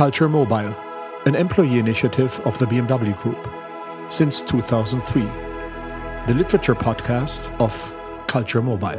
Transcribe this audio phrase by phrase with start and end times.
[0.00, 0.74] Culture Mobile,
[1.26, 3.46] an employee initiative of the BMW Group
[4.10, 5.20] since 2003,
[6.26, 7.94] the literature podcast of
[8.26, 8.98] Culture Mobile.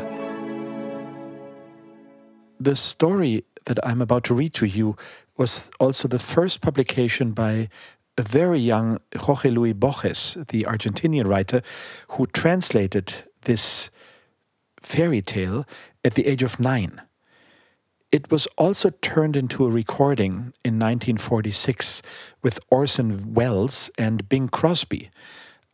[2.59, 4.95] The story that I'm about to read to you
[5.37, 7.69] was also the first publication by
[8.15, 11.63] a very young Jorge Luis Borges, the Argentinian writer,
[12.09, 13.89] who translated this
[14.79, 15.65] fairy tale
[16.05, 17.01] at the age of nine.
[18.11, 22.01] It was also turned into a recording in 1946
[22.41, 25.09] with Orson Welles and Bing Crosby.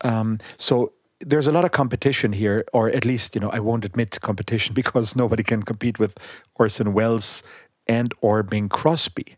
[0.02, 3.85] Um, so there's a lot of competition here, or at least, you know, I won't
[3.85, 6.15] admit competition because nobody can compete with
[6.55, 7.41] Orson Welles
[7.88, 9.35] and or Bing Crosby.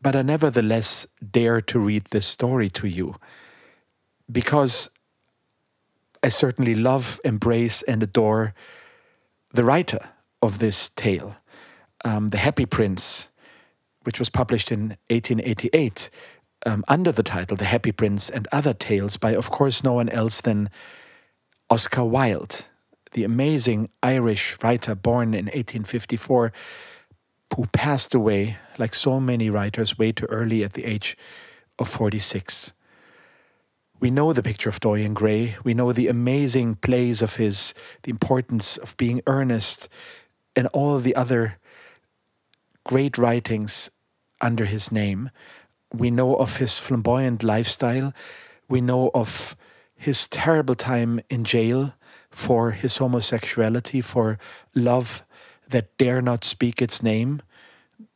[0.00, 3.16] But I nevertheless dare to read this story to you
[4.30, 4.88] because
[6.22, 8.54] I certainly love, embrace, and adore
[9.52, 10.10] the writer
[10.40, 11.36] of this tale
[12.04, 13.28] um, The Happy Prince,
[14.02, 16.10] which was published in 1888
[16.66, 20.08] um, under the title The Happy Prince and Other Tales by, of course, no one
[20.08, 20.70] else than
[21.68, 22.64] Oscar Wilde,
[23.12, 26.52] the amazing Irish writer born in 1854,
[27.56, 31.16] who passed away, like so many writers, way too early at the age
[31.78, 32.72] of 46.
[33.98, 35.56] We know the picture of Dorian Gray.
[35.62, 39.88] We know the amazing plays of his, the importance of being earnest,
[40.56, 41.58] and all the other
[42.84, 43.90] great writings
[44.40, 45.30] under his name.
[45.92, 48.12] We know of his flamboyant lifestyle.
[48.68, 49.56] We know of
[49.96, 51.94] his terrible time in jail
[52.30, 54.38] for his homosexuality, for
[54.74, 55.22] love
[55.68, 57.42] that dare not speak its name.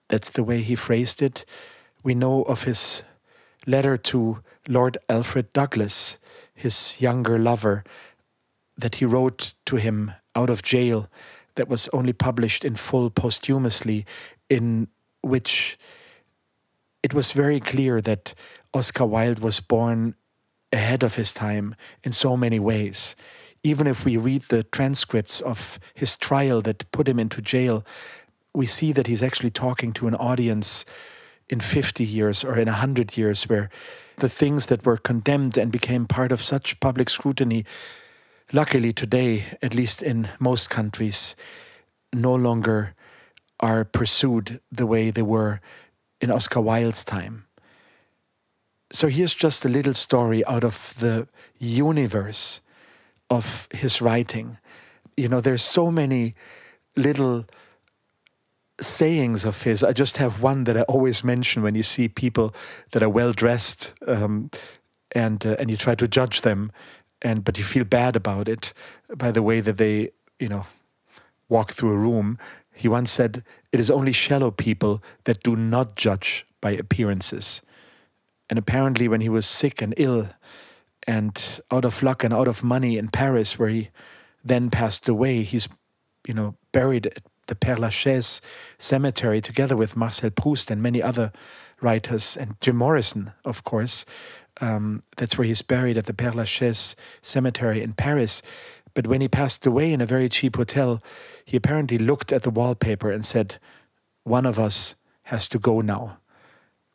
[0.08, 1.44] That's the way he phrased it.
[2.02, 3.02] We know of his
[3.66, 6.18] letter to Lord Alfred Douglas,
[6.54, 7.84] his younger lover,
[8.76, 11.08] that he wrote to him out of jail,
[11.56, 14.04] that was only published in full posthumously
[14.48, 14.88] in
[15.22, 15.78] which
[17.02, 18.34] it was very clear that
[18.72, 20.14] Oscar Wilde was born
[20.72, 23.14] ahead of his time in so many ways.
[23.62, 27.84] Even if we read the transcripts of his trial that put him into jail,
[28.54, 30.84] we see that he's actually talking to an audience
[31.48, 33.68] in 50 years or in 100 years where
[34.16, 37.64] the things that were condemned and became part of such public scrutiny,
[38.52, 41.34] luckily today, at least in most countries,
[42.12, 42.94] no longer
[43.64, 45.58] are pursued the way they were
[46.20, 47.46] in Oscar Wilde's time.
[48.92, 51.26] So here's just a little story out of the
[51.58, 52.60] universe
[53.30, 54.58] of his writing.
[55.16, 56.34] You know, there's so many
[56.94, 57.46] little
[58.78, 59.82] sayings of his.
[59.82, 62.54] I just have one that I always mention when you see people
[62.90, 64.50] that are well dressed um,
[65.12, 66.70] and uh, and you try to judge them,
[67.22, 68.74] and but you feel bad about it
[69.16, 70.66] by the way that they you know
[71.48, 72.38] walk through a room.
[72.74, 77.62] He once said, It is only shallow people that do not judge by appearances.
[78.50, 80.28] And apparently, when he was sick and ill
[81.06, 83.90] and out of luck and out of money in Paris, where he
[84.44, 85.68] then passed away, he's,
[86.26, 88.40] you know, buried at the Père Lachaise
[88.78, 91.32] cemetery together with Marcel Proust and many other
[91.80, 94.04] writers, and Jim Morrison, of course.
[94.60, 98.42] Um, that's where he's buried at the Père Lachaise cemetery in Paris.
[98.94, 101.02] But when he passed away in a very cheap hotel,
[101.44, 103.58] he apparently looked at the wallpaper and said,
[104.24, 104.94] One of us
[105.24, 106.18] has to go now.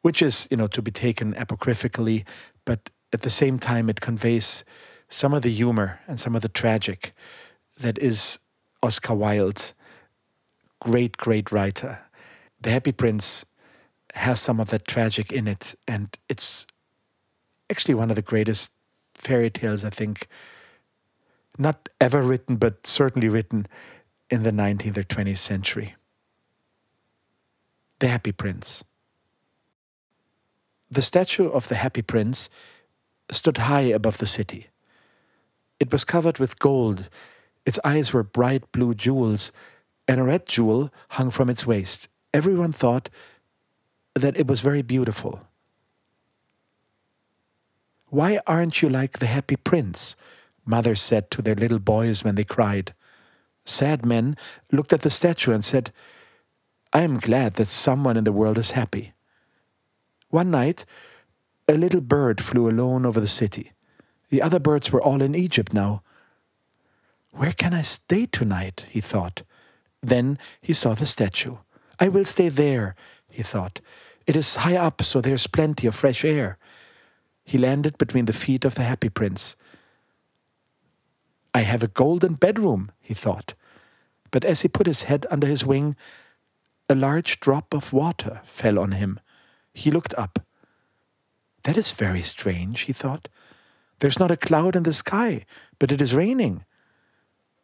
[0.01, 2.25] Which is, you know, to be taken apocryphically,
[2.65, 4.63] but at the same time, it conveys
[5.09, 7.11] some of the humor and some of the tragic
[7.79, 8.39] that is
[8.81, 9.73] Oscar Wilde's
[10.79, 11.99] great, great writer.
[12.61, 13.45] The Happy Prince
[14.13, 16.65] has some of that tragic in it, and it's
[17.69, 18.71] actually one of the greatest
[19.15, 20.27] fairy tales, I think,
[21.57, 23.67] not ever written, but certainly written
[24.29, 25.95] in the 19th or 20th century.
[27.99, 28.83] The Happy Prince.
[30.89, 32.49] The statue of the Happy Prince
[33.31, 34.67] stood high above the city.
[35.79, 37.09] It was covered with gold,
[37.65, 39.51] its eyes were bright blue jewels,
[40.07, 42.09] and a red jewel hung from its waist.
[42.33, 43.09] Everyone thought
[44.15, 45.41] that it was very beautiful.
[48.07, 50.15] Why aren't you like the Happy Prince?
[50.65, 52.93] mothers said to their little boys when they cried.
[53.69, 54.35] Sad men
[54.71, 55.91] looked at the statue and said,
[56.91, 59.13] I am glad that someone in the world is happy.
[60.29, 60.85] One night,
[61.67, 63.73] a little bird flew alone over the city.
[64.29, 66.01] The other birds were all in Egypt now.
[67.31, 68.85] Where can I stay tonight?
[68.89, 69.43] he thought.
[70.01, 71.57] Then he saw the statue.
[71.99, 72.95] I will stay there,
[73.29, 73.81] he thought.
[74.25, 76.57] It is high up, so there's plenty of fresh air.
[77.43, 79.55] He landed between the feet of the happy prince.
[81.53, 83.53] I have a golden bedroom, he thought.
[84.31, 85.95] But as he put his head under his wing,
[86.89, 89.19] a large drop of water fell on him.
[89.73, 90.39] He looked up.
[91.63, 93.27] That is very strange, he thought.
[93.99, 95.45] There's not a cloud in the sky,
[95.77, 96.65] but it is raining.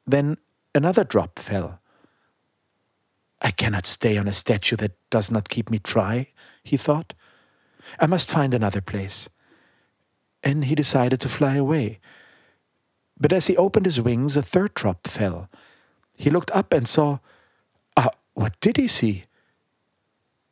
[0.06, 0.38] Then
[0.74, 1.80] another drop fell.
[3.42, 6.28] I cannot stay on a statue that does not keep me dry,
[6.64, 7.14] he thought.
[8.00, 9.30] I must find another place.
[10.44, 12.00] And he decided to fly away.
[13.20, 15.50] But as he opened his wings, a third drop fell.
[16.16, 17.20] He looked up and saw.
[17.98, 19.26] Ah, what did he see?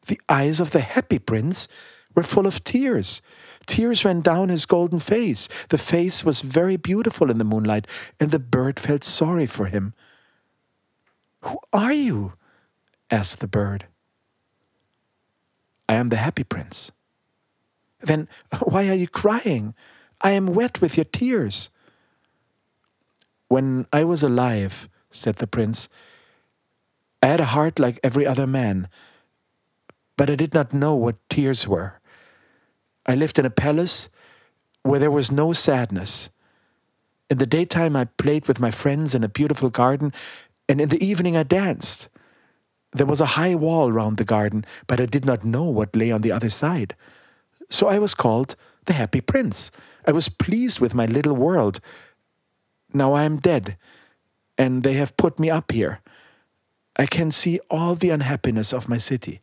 [0.08, 1.68] The eyes of the happy prince
[2.16, 3.22] were full of tears.
[3.66, 5.48] Tears ran down his golden face.
[5.70, 7.88] The face was very beautiful in the moonlight,
[8.20, 9.94] and the bird felt sorry for him.
[11.42, 12.34] Who are you?
[13.10, 13.88] asked the bird.
[15.88, 16.92] I am the happy prince.
[18.00, 18.28] Then
[18.60, 19.74] why are you crying?
[20.22, 21.70] I am wet with your tears.
[23.48, 25.88] When I was alive, said the prince,
[27.22, 28.90] I had a heart like every other man,
[30.18, 32.02] but I did not know what tears were.
[33.06, 34.10] I lived in a palace
[34.82, 36.30] where there was no sadness.
[37.30, 40.14] In the daytime, I played with my friends in a beautiful garden,
[40.68, 42.10] and in the evening, I danced.
[42.92, 46.12] There was a high wall round the garden, but I did not know what lay
[46.12, 46.96] on the other side.
[47.70, 48.56] So I was called
[48.86, 49.72] the Happy Prince.
[50.06, 51.80] I was pleased with my little world.
[52.94, 53.78] Now I am dead,
[54.58, 56.00] and they have put me up here.
[56.96, 59.42] I can see all the unhappiness of my city.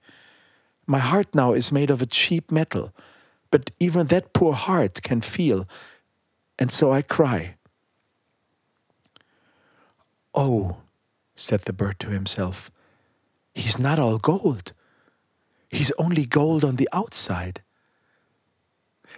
[0.87, 2.93] My heart now is made of a cheap metal,
[3.51, 5.69] but even that poor heart can feel,
[6.59, 7.57] and so I cry.
[10.35, 10.77] Oh,
[11.35, 12.71] said the bird to himself,
[13.55, 14.73] he's not all gold.
[15.71, 17.63] He's only gold on the outside.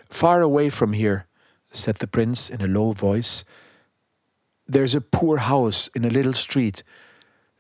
[0.09, 1.27] Far away from here,
[1.73, 3.45] said the prince in a low voice,
[4.67, 6.83] there's a poor house in a little street.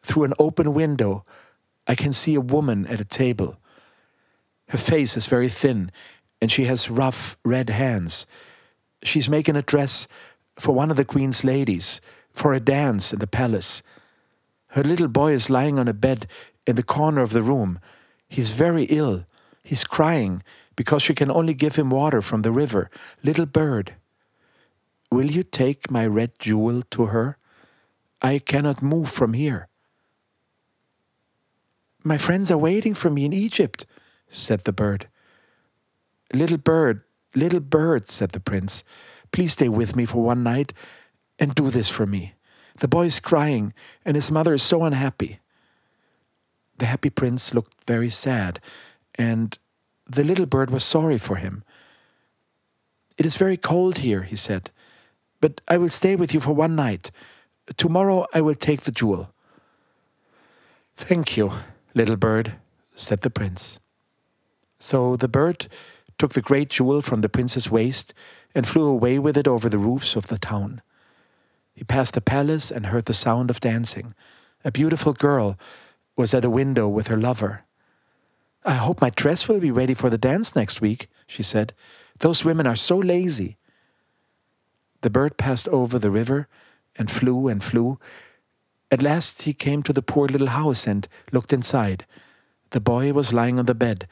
[0.03, 1.25] Through an open window,
[1.87, 3.57] I can see a woman at a table.
[4.69, 5.91] Her face is very thin,
[6.41, 8.27] and she has rough red hands.
[9.03, 10.09] She's making a dress
[10.57, 12.01] for one of the queen's ladies
[12.33, 13.83] for a dance in the palace.
[14.69, 16.27] Her little boy is lying on a bed
[16.67, 17.79] in the corner of the room.
[18.29, 19.27] He's very ill.
[19.63, 20.43] He's crying
[20.77, 22.91] because she can only give him water from the river.
[23.23, 23.95] Little bird,
[25.13, 27.37] will you take my red jewel to her?
[28.21, 29.69] I cannot move from here.
[32.03, 33.87] My friends are waiting for me in Egypt,
[34.31, 35.09] said the bird.
[36.33, 37.03] Little bird,
[37.35, 38.83] little bird, said the prince,
[39.31, 40.73] please stay with me for one night
[41.39, 42.35] and do this for me.
[42.79, 43.75] The boy is crying,
[44.05, 45.39] and his mother is so unhappy.
[46.79, 48.61] The happy prince looked very sad,
[49.15, 49.57] and
[50.09, 51.63] the little bird was sorry for him.
[53.19, 54.71] It is very cold here, he said,
[55.43, 57.11] but I will stay with you for one night.
[57.77, 59.35] Tomorrow I will take the jewel.
[60.97, 61.53] Thank you,
[61.95, 62.55] little bird,
[62.95, 63.81] said the prince.
[64.79, 65.67] So the bird
[66.17, 68.15] took the great jewel from the prince's waist
[68.55, 70.81] and flew away with it over the roofs of the town.
[71.75, 74.15] He passed the palace and heard the sound of dancing.
[74.65, 75.59] A beautiful girl
[76.17, 77.65] was at a window with her lover.
[78.65, 81.73] I hope my dress will be ready for the dance next week, she said.
[82.21, 83.57] Those women are so lazy.
[85.03, 86.49] The bird passed over the river
[86.97, 87.99] and flew and flew.
[88.91, 92.07] At last he came to the poor little house and looked inside.
[92.71, 94.09] The boy was lying on the bed.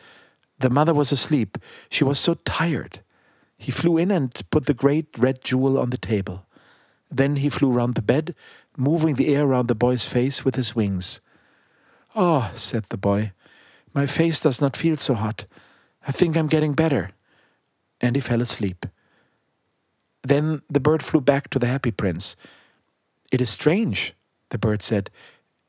[0.59, 1.59] The mother was asleep.
[1.89, 3.01] She was so tired.
[3.57, 6.47] He flew in and put the great red jewel on the table.
[7.11, 8.35] Then he flew round the bed,
[8.77, 11.21] moving the air round the boy's face with his wings.
[12.15, 13.33] Oh, said the boy,
[13.93, 15.47] my face does not feel so hot.
[16.07, 17.11] I think I'm getting better.
[18.01, 18.87] And he fell asleep.
[20.23, 22.37] Then the bird flew back to the happy prince.
[23.33, 24.15] It is strange,
[24.51, 25.11] the bird said.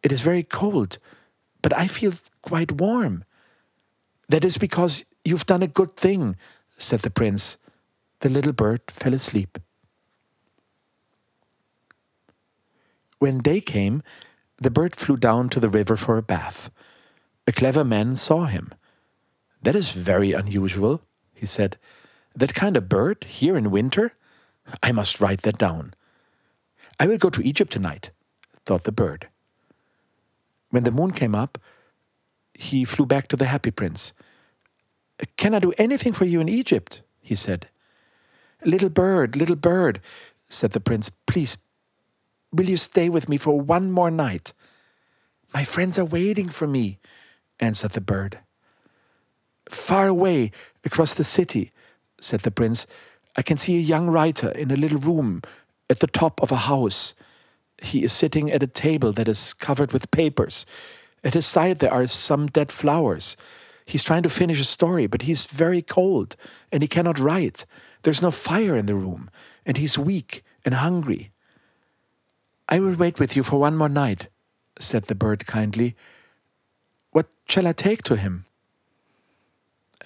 [0.03, 0.97] It is very cold,
[1.61, 3.23] but I feel quite warm.
[4.29, 6.35] That is because you've done a good thing,
[6.77, 7.57] said the prince.
[8.19, 9.57] The little bird fell asleep.
[13.19, 14.01] When day came,
[14.59, 16.71] the bird flew down to the river for a bath.
[17.45, 18.73] A clever man saw him.
[19.61, 21.01] That is very unusual,
[21.33, 21.77] he said.
[22.35, 24.13] That kind of bird here in winter?
[24.81, 25.93] I must write that down.
[26.99, 28.11] I will go to Egypt tonight,
[28.65, 29.27] thought the bird.
[30.69, 31.57] When the moon came up,
[32.53, 34.13] he flew back to the happy prince.
[35.37, 37.01] Can I do anything for you in Egypt?
[37.21, 37.67] he said.
[38.65, 40.01] Little bird, little bird,
[40.49, 41.57] said the prince, please
[42.53, 44.53] Will you stay with me for one more night?
[45.53, 46.99] My friends are waiting for me,
[47.59, 48.39] answered the bird.
[49.69, 50.51] Far away,
[50.83, 51.71] across the city,
[52.19, 52.85] said the prince,
[53.35, 55.41] I can see a young writer in a little room
[55.89, 57.13] at the top of a house.
[57.81, 60.65] He is sitting at a table that is covered with papers.
[61.23, 63.37] At his side there are some dead flowers.
[63.85, 66.35] He's trying to finish a story, but he's very cold
[66.71, 67.65] and he cannot write.
[68.03, 69.29] There's no fire in the room,
[69.65, 71.31] and he's weak and hungry.
[72.67, 74.27] I will wait with you for one more night,
[74.79, 75.95] said the bird kindly.
[77.11, 78.45] What shall I take to him?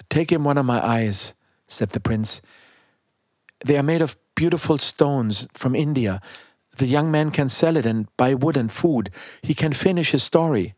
[0.10, 1.34] Take him one of my eyes,
[1.68, 2.42] said the prince.
[3.66, 6.22] They are made of beautiful stones from India.
[6.78, 9.10] The young man can sell it and buy wood and food.
[9.42, 10.76] He can finish his story.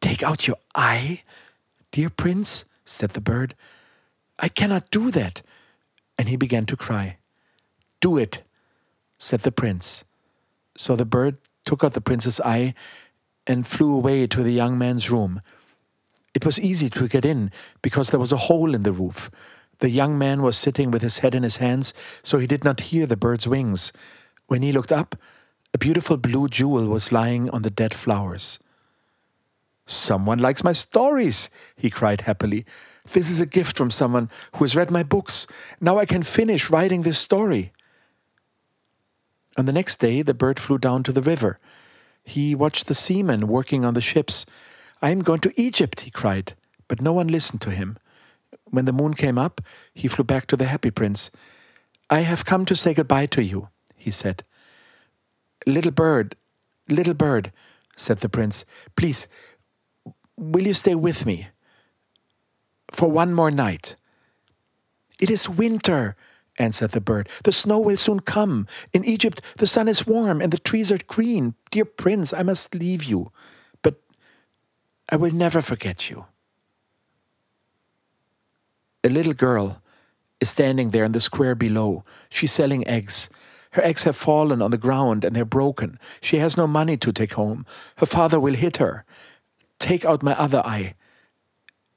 [0.00, 1.22] Take out your eye,
[1.90, 3.54] dear prince, said the bird.
[4.38, 5.42] I cannot do that.
[6.18, 7.18] And he began to cry.
[8.00, 8.42] Do it,
[9.18, 10.04] said the prince.
[10.74, 11.36] So the bird
[11.66, 12.72] took out the prince's eye
[13.46, 15.42] and flew away to the young man's room.
[16.32, 17.50] It was easy to get in
[17.82, 19.30] because there was a hole in the roof.
[19.80, 22.80] The young man was sitting with his head in his hands, so he did not
[22.80, 23.92] hear the bird's wings.
[24.46, 25.16] When he looked up,
[25.72, 28.58] a beautiful blue jewel was lying on the dead flowers.
[29.86, 32.64] Someone likes my stories, he cried happily.
[33.12, 35.46] This is a gift from someone who has read my books.
[35.80, 37.72] Now I can finish writing this story.
[39.56, 41.58] On the next day, the bird flew down to the river.
[42.22, 44.46] He watched the seamen working on the ships.
[45.00, 46.54] I am going to Egypt, he cried,
[46.86, 47.96] but no one listened to him.
[48.70, 49.60] When the moon came up,
[49.94, 51.30] he flew back to the happy prince.
[52.08, 54.44] I have come to say goodbye to you, he said.
[55.66, 56.36] Little bird,
[56.88, 57.52] little bird,
[57.96, 58.64] said the prince,
[58.96, 59.28] please,
[60.36, 61.48] will you stay with me
[62.90, 63.96] for one more night?
[65.18, 66.16] It is winter,
[66.58, 67.28] answered the bird.
[67.44, 68.66] The snow will soon come.
[68.92, 71.54] In Egypt, the sun is warm and the trees are green.
[71.70, 73.32] Dear prince, I must leave you,
[73.82, 74.00] but
[75.10, 76.26] I will never forget you.
[79.02, 79.80] A little girl
[80.40, 82.04] is standing there in the square below.
[82.28, 83.28] She's selling eggs.
[83.72, 85.98] Her eggs have fallen on the ground and they're broken.
[86.20, 87.64] She has no money to take home.
[87.96, 89.04] Her father will hit her.
[89.78, 90.94] Take out my other eye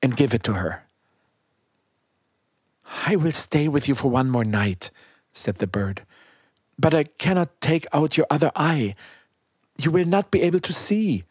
[0.02, 0.84] and give it to her.
[3.06, 4.92] I will stay with you for one more night,
[5.32, 6.04] said the bird.
[6.78, 8.96] But I cannot take out your other eye.
[9.78, 11.24] You will not be able to see.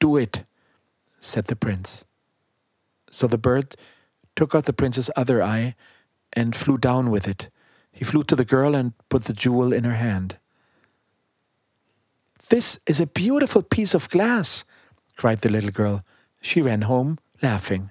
[0.00, 0.44] Do it,
[1.18, 2.04] said the prince.
[3.10, 3.76] So the bird
[4.36, 5.74] took out the prince's other eye
[6.32, 7.48] and flew down with it.
[7.92, 10.38] He flew to the girl and put the jewel in her hand.
[12.48, 14.64] This is a beautiful piece of glass,
[15.16, 16.04] cried the little girl.
[16.40, 17.90] She ran home, laughing.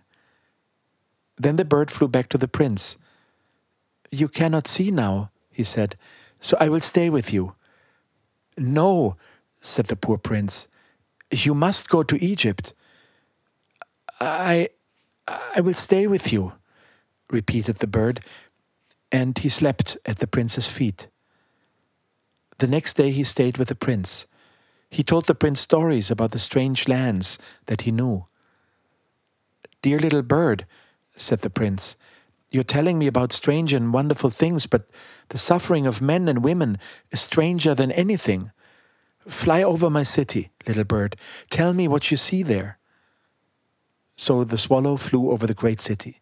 [1.38, 2.98] Then the bird flew back to the prince.
[4.12, 5.96] You cannot see now, he said,
[6.40, 7.56] so I will stay with you.
[8.58, 9.16] No,
[9.62, 10.68] said the poor prince.
[11.32, 12.74] You must go to Egypt.
[14.20, 14.70] I
[15.28, 16.54] I will stay with you,
[17.30, 18.22] repeated the bird,
[19.12, 21.08] and he slept at the prince's feet.
[22.60, 24.26] The next day he stayed with the prince.
[24.90, 28.26] He told the prince stories about the strange lands that he knew.
[29.82, 30.66] Dear little bird,
[31.18, 31.96] said the prince.
[32.52, 34.90] You're telling me about strange and wonderful things, but
[35.30, 36.78] the suffering of men and women
[37.12, 38.52] is stranger than anything.
[39.28, 41.16] Fly over my city, little bird.
[41.50, 42.78] Tell me what you see there.
[44.22, 46.22] So the swallow flew over the great city.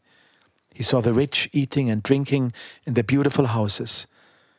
[0.73, 2.53] He saw the rich eating and drinking
[2.85, 4.07] in their beautiful houses.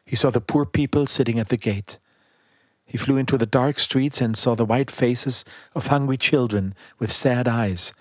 [0.04, 1.96] He saw the poor people sitting at the gate.
[2.84, 5.44] He flew into the dark streets and saw the white faces
[5.74, 7.94] of hungry children with sad eyes.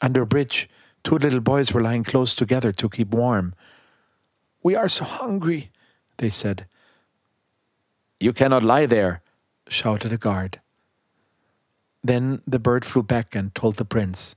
[0.00, 0.68] Under a bridge,
[1.02, 3.54] Two little boys were lying close together to keep warm.
[4.62, 5.70] We are so hungry,
[6.18, 6.66] they said.
[8.20, 9.22] You cannot lie there,
[9.66, 10.60] shouted a guard.
[12.04, 14.36] Then the bird flew back and told the prince.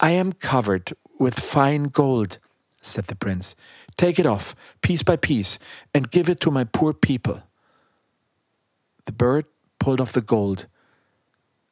[0.00, 2.38] I am covered with fine gold,
[2.80, 3.54] said the prince.
[3.98, 5.58] Take it off, piece by piece,
[5.92, 7.42] and give it to my poor people.
[9.04, 9.44] The bird
[9.78, 10.66] pulled off the gold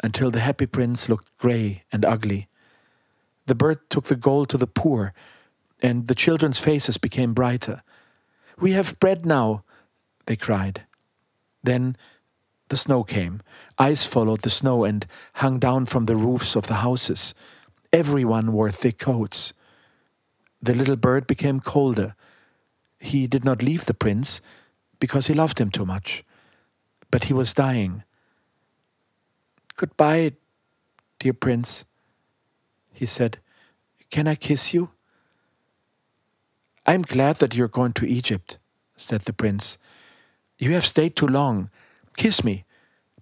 [0.02, 2.48] until the happy prince looked grey and ugly.
[3.46, 5.14] The bird took the gold to the poor,
[5.80, 7.82] and the children's faces became brighter.
[8.58, 9.64] We have bread now,
[10.26, 10.82] they cried.
[11.62, 11.96] Then
[12.68, 13.40] the snow came.
[13.78, 17.34] Ice followed the snow and hung down from the roofs of the houses.
[17.92, 19.52] Everyone wore thick coats.
[20.60, 22.14] The little bird became colder.
[22.98, 24.40] He did not leave the prince
[24.98, 26.24] because he loved him too much.
[27.10, 28.02] But he was dying.
[29.76, 30.32] Goodbye,
[31.18, 31.84] dear prince,
[32.92, 33.38] he said.
[34.10, 34.90] Can I kiss you?
[36.84, 38.58] I'm glad that you're going to Egypt,
[38.96, 39.78] said the prince.
[40.58, 41.70] You have stayed too long.
[42.16, 42.64] Kiss me,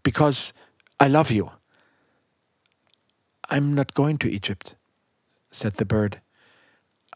[0.03, 0.53] because
[0.99, 1.51] I love you.
[3.49, 4.75] I'm not going to Egypt,
[5.51, 6.21] said the bird.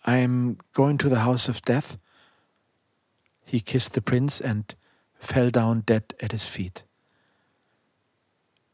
[0.05, 1.99] I'm going to the house of death.
[3.45, 4.75] He kissed the prince and
[5.19, 6.85] fell down dead at his feet.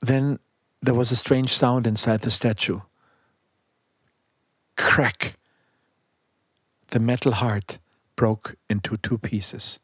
[0.01, 0.39] Then
[0.83, 2.81] there was a strange sound inside the statue.
[4.77, 5.37] Crack!
[6.89, 7.79] The metal heart
[8.15, 9.81] broke into two pieces.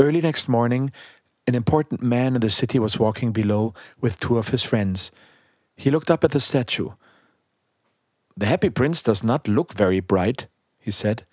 [0.00, 0.90] Early next morning,
[1.46, 5.12] an important man in the city was walking below with two of his friends.
[5.82, 6.90] He looked up at the statue.
[8.36, 10.46] The happy prince does not look very bright,
[10.78, 11.26] he said.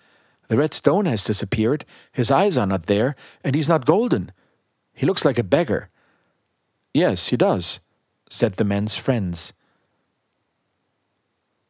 [0.48, 4.32] The red stone has disappeared, his eyes are not there, and he's not golden.
[4.92, 5.88] He looks like a beggar.
[6.96, 7.80] Yes, he does,
[8.28, 9.54] said the man's friends.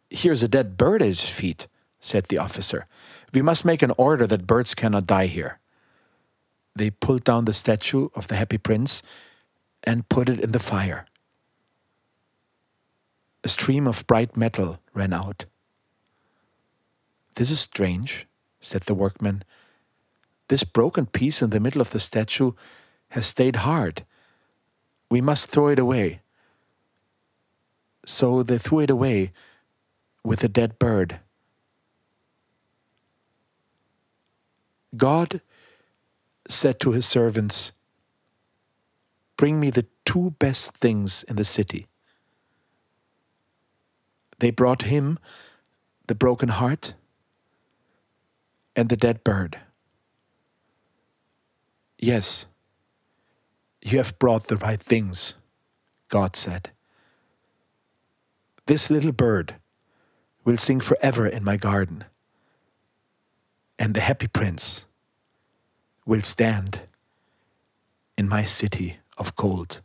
[0.10, 1.68] Here's a dead bird at his feet,
[2.00, 2.88] said the officer.
[3.34, 5.60] We must make an order that birds cannot die here.
[6.78, 9.04] They pulled down the statue of the happy prince
[9.84, 11.06] and put it in the fire.
[13.44, 15.46] A stream of bright metal ran out.
[17.36, 18.28] This is strange,
[18.60, 19.44] said the workman.
[20.50, 22.52] This broken piece in the middle of the statue
[23.10, 24.06] has stayed hard.
[25.10, 26.22] We must throw it away.
[28.06, 29.32] So they threw it away
[30.24, 31.20] with the dead bird.
[34.98, 35.42] God
[36.48, 37.72] said to his servants,
[39.38, 41.88] Bring me the two best things in the city.
[44.40, 45.20] They brought him
[46.08, 46.96] the broken heart
[48.76, 49.60] and the dead bird.
[51.98, 52.46] Yes,
[53.82, 55.36] you have brought the right things,
[56.08, 56.72] God said.
[58.66, 59.56] This little bird
[60.46, 62.06] will sing forever in my garden,
[63.78, 64.86] and the happy prince
[66.06, 66.82] will stand
[68.18, 69.82] in my city of gold.